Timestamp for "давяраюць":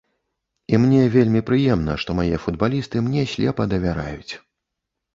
3.79-4.33